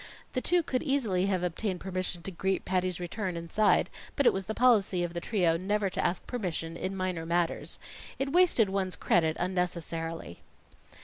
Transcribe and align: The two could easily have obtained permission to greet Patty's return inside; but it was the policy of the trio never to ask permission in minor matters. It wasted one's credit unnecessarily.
The 0.33 0.41
two 0.41 0.63
could 0.63 0.81
easily 0.81 1.27
have 1.27 1.43
obtained 1.43 1.79
permission 1.79 2.23
to 2.23 2.31
greet 2.31 2.65
Patty's 2.65 2.99
return 2.99 3.37
inside; 3.37 3.87
but 4.15 4.25
it 4.25 4.33
was 4.33 4.47
the 4.47 4.55
policy 4.55 5.03
of 5.03 5.13
the 5.13 5.21
trio 5.21 5.57
never 5.57 5.91
to 5.91 6.03
ask 6.03 6.25
permission 6.25 6.75
in 6.75 6.97
minor 6.97 7.23
matters. 7.23 7.77
It 8.17 8.31
wasted 8.33 8.67
one's 8.67 8.95
credit 8.95 9.37
unnecessarily. 9.39 10.41